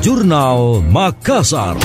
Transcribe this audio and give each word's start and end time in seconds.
Jurnal 0.00 0.80
Makassar. 0.80 1.76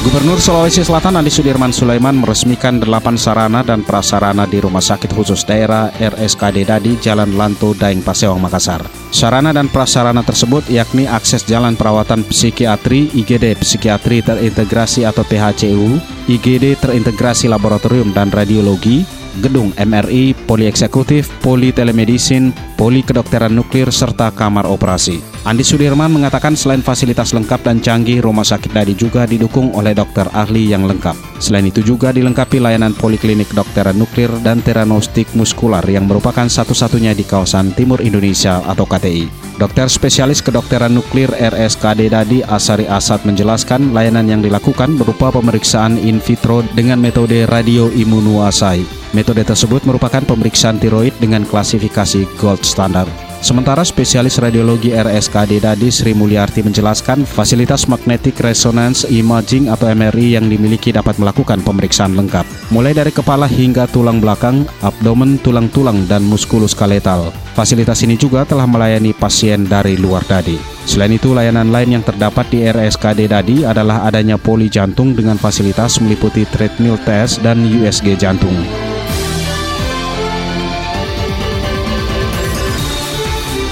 Gubernur 0.00 0.40
Sulawesi 0.40 0.80
Selatan 0.80 1.20
Andi 1.20 1.28
Sudirman 1.28 1.76
Sulaiman 1.76 2.16
meresmikan 2.16 2.80
delapan 2.80 3.20
sarana 3.20 3.60
dan 3.60 3.84
prasarana 3.84 4.48
di 4.48 4.56
Rumah 4.56 4.80
Sakit 4.80 5.12
Khusus 5.12 5.44
Daerah 5.44 5.92
RSKD 5.92 6.64
Dadi 6.64 6.96
Jalan 6.96 7.36
Lanto 7.36 7.76
Daeng 7.76 8.00
Pasewang 8.00 8.40
Makassar. 8.40 8.80
Sarana 9.12 9.52
dan 9.52 9.68
prasarana 9.68 10.24
tersebut 10.24 10.64
yakni 10.72 11.04
akses 11.04 11.44
jalan 11.44 11.76
perawatan 11.76 12.24
psikiatri, 12.24 13.12
IGD 13.12 13.60
psikiatri 13.60 14.24
terintegrasi 14.24 15.04
atau 15.04 15.20
PHCU, 15.20 16.00
IGD 16.32 16.80
terintegrasi 16.80 17.52
laboratorium 17.52 18.16
dan 18.16 18.32
radiologi, 18.32 19.04
gedung 19.44 19.76
MRI, 19.76 20.32
poli 20.48 20.64
eksekutif, 20.64 21.28
poli 21.44 21.76
telemedicine, 21.76 22.56
poli 22.80 23.04
kedokteran 23.04 23.52
nuklir, 23.52 23.92
serta 23.92 24.32
kamar 24.32 24.64
operasi. 24.64 25.29
Andi 25.40 25.64
Sudirman 25.64 26.12
mengatakan 26.12 26.52
selain 26.52 26.84
fasilitas 26.84 27.32
lengkap 27.32 27.64
dan 27.64 27.80
canggih, 27.80 28.20
Rumah 28.20 28.44
Sakit 28.44 28.76
Dadi 28.76 28.92
juga 28.92 29.24
didukung 29.24 29.72
oleh 29.72 29.96
dokter 29.96 30.28
ahli 30.36 30.68
yang 30.68 30.84
lengkap. 30.84 31.16
Selain 31.40 31.64
itu 31.64 31.80
juga 31.80 32.12
dilengkapi 32.12 32.60
layanan 32.60 32.92
poliklinik 32.92 33.48
kedokteran 33.48 33.96
nuklir 33.96 34.28
dan 34.44 34.60
teranostik 34.60 35.32
muskular 35.32 35.80
yang 35.88 36.04
merupakan 36.04 36.44
satu-satunya 36.44 37.16
di 37.16 37.24
kawasan 37.24 37.72
Timur 37.72 38.04
Indonesia 38.04 38.60
atau 38.68 38.84
KTI. 38.84 39.56
Dokter 39.56 39.88
spesialis 39.88 40.44
kedokteran 40.44 40.92
nuklir 40.92 41.32
RSKD 41.32 42.12
Dadi 42.12 42.44
Asari 42.44 42.84
Asad 42.84 43.24
menjelaskan 43.24 43.96
layanan 43.96 44.28
yang 44.28 44.44
dilakukan 44.44 45.00
berupa 45.00 45.32
pemeriksaan 45.32 45.96
in 46.04 46.20
vitro 46.20 46.60
dengan 46.76 47.00
metode 47.00 47.48
radioimunoasai. 47.48 48.84
Metode 49.16 49.48
tersebut 49.48 49.88
merupakan 49.88 50.20
pemeriksaan 50.20 50.76
tiroid 50.76 51.16
dengan 51.16 51.48
klasifikasi 51.48 52.28
gold 52.36 52.60
standard. 52.60 53.29
Sementara 53.40 53.80
spesialis 53.80 54.36
radiologi 54.36 54.92
RSKD 54.92 55.64
Dadi 55.64 55.88
Sri 55.88 56.12
Mulyarti 56.12 56.60
menjelaskan 56.60 57.24
fasilitas 57.24 57.88
magnetic 57.88 58.36
resonance 58.44 59.08
imaging 59.08 59.72
atau 59.72 59.88
MRI 59.88 60.36
yang 60.36 60.52
dimiliki 60.52 60.92
dapat 60.92 61.16
melakukan 61.16 61.64
pemeriksaan 61.64 62.12
lengkap, 62.20 62.44
mulai 62.68 62.92
dari 62.92 63.08
kepala 63.08 63.48
hingga 63.48 63.88
tulang 63.88 64.20
belakang, 64.20 64.68
abdomen, 64.84 65.40
tulang-tulang, 65.40 66.04
dan 66.04 66.20
muskuloskeletal. 66.28 67.32
Fasilitas 67.56 68.04
ini 68.04 68.20
juga 68.20 68.44
telah 68.44 68.68
melayani 68.68 69.16
pasien 69.16 69.64
dari 69.64 69.96
luar 69.96 70.20
Dadi. 70.28 70.60
Selain 70.84 71.16
itu, 71.16 71.32
layanan 71.32 71.72
lain 71.72 71.96
yang 71.96 72.04
terdapat 72.04 72.44
di 72.52 72.68
RSKD 72.68 73.24
Dadi 73.24 73.56
adalah 73.64 74.04
adanya 74.04 74.36
poli 74.36 74.68
jantung 74.68 75.16
dengan 75.16 75.40
fasilitas 75.40 75.96
meliputi 76.04 76.44
treadmill 76.44 77.00
test 77.08 77.40
dan 77.40 77.64
USG 77.64 78.20
jantung. 78.20 78.89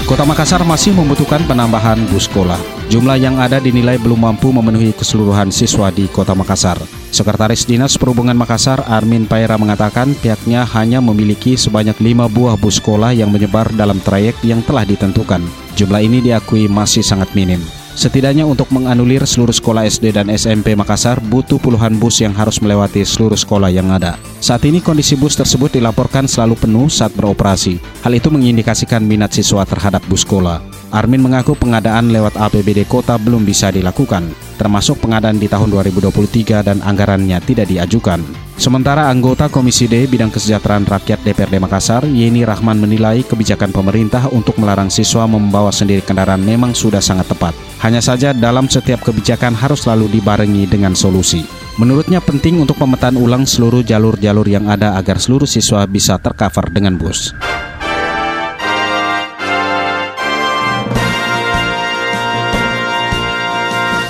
Kota 0.09 0.25
Makassar 0.25 0.65
masih 0.65 0.89
membutuhkan 0.97 1.45
penambahan 1.45 2.01
bus 2.09 2.25
sekolah. 2.25 2.57
Jumlah 2.89 3.21
yang 3.21 3.37
ada 3.37 3.61
dinilai 3.61 4.01
belum 4.01 4.25
mampu 4.25 4.49
memenuhi 4.49 4.89
keseluruhan 4.89 5.53
siswa 5.53 5.93
di 5.93 6.09
Kota 6.09 6.33
Makassar. 6.33 6.81
Sekretaris 7.13 7.61
Dinas 7.61 7.93
Perhubungan 7.93 8.33
Makassar 8.33 8.81
Armin 8.89 9.29
Paira 9.29 9.53
mengatakan 9.61 10.17
pihaknya 10.17 10.65
hanya 10.65 10.97
memiliki 10.97 11.53
sebanyak 11.53 12.01
lima 12.01 12.25
buah 12.25 12.57
bus 12.57 12.81
sekolah 12.81 13.13
yang 13.13 13.29
menyebar 13.29 13.69
dalam 13.77 14.01
trayek 14.01 14.33
yang 14.41 14.65
telah 14.65 14.81
ditentukan. 14.81 15.45
Jumlah 15.77 16.01
ini 16.01 16.25
diakui 16.25 16.65
masih 16.65 17.05
sangat 17.05 17.29
minim. 17.37 17.61
Setidaknya 17.99 18.47
untuk 18.47 18.71
menganulir 18.71 19.27
seluruh 19.27 19.51
sekolah 19.51 19.83
SD 19.83 20.15
dan 20.15 20.31
SMP 20.31 20.71
Makassar 20.71 21.19
butuh 21.19 21.59
puluhan 21.59 21.99
bus 21.99 22.23
yang 22.23 22.31
harus 22.31 22.63
melewati 22.63 23.03
seluruh 23.03 23.35
sekolah 23.35 23.67
yang 23.67 23.91
ada. 23.91 24.15
Saat 24.39 24.63
ini 24.63 24.79
kondisi 24.79 25.19
bus 25.19 25.35
tersebut 25.35 25.67
dilaporkan 25.75 26.23
selalu 26.23 26.55
penuh 26.63 26.87
saat 26.87 27.11
beroperasi. 27.11 27.75
Hal 27.99 28.15
itu 28.15 28.31
mengindikasikan 28.31 29.03
minat 29.03 29.35
siswa 29.35 29.67
terhadap 29.67 29.99
bus 30.07 30.23
sekolah. 30.23 30.63
Armin 30.95 31.19
mengaku 31.19 31.59
pengadaan 31.59 32.15
lewat 32.15 32.39
APBD 32.39 32.87
kota 32.87 33.19
belum 33.19 33.43
bisa 33.43 33.67
dilakukan, 33.67 34.31
termasuk 34.55 35.03
pengadaan 35.03 35.35
di 35.35 35.51
tahun 35.51 35.67
2023 35.67 36.71
dan 36.71 36.79
anggarannya 36.79 37.43
tidak 37.43 37.67
diajukan. 37.67 38.23
Sementara 38.59 39.07
anggota 39.07 39.47
Komisi 39.47 39.87
D 39.87 40.03
Bidang 40.03 40.35
Kesejahteraan 40.35 40.83
Rakyat 40.83 41.23
DPRD 41.23 41.63
Makassar, 41.63 42.03
Yeni 42.03 42.43
Rahman 42.43 42.75
menilai 42.83 43.23
kebijakan 43.23 43.71
pemerintah 43.71 44.27
untuk 44.35 44.59
melarang 44.59 44.91
siswa 44.91 45.23
membawa 45.31 45.71
sendiri 45.71 46.03
kendaraan 46.03 46.43
memang 46.43 46.75
sudah 46.75 46.99
sangat 46.99 47.31
tepat. 47.31 47.55
Hanya 47.79 48.03
saja 48.03 48.35
dalam 48.35 48.67
setiap 48.67 48.99
kebijakan 48.99 49.55
harus 49.55 49.87
selalu 49.87 50.11
dibarengi 50.11 50.67
dengan 50.67 50.91
solusi. 50.91 51.47
Menurutnya 51.79 52.19
penting 52.19 52.59
untuk 52.59 52.75
pemetaan 52.75 53.15
ulang 53.15 53.47
seluruh 53.47 53.79
jalur-jalur 53.79 54.43
yang 54.43 54.67
ada 54.67 54.99
agar 54.99 55.23
seluruh 55.23 55.47
siswa 55.47 55.87
bisa 55.87 56.19
tercover 56.19 56.67
dengan 56.67 56.99
bus. 56.99 57.31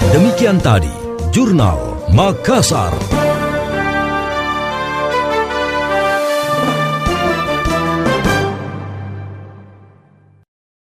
Demikian 0.10 0.58
tadi, 0.58 0.90
Jurnal 1.30 2.10
Makassar. 2.10 3.19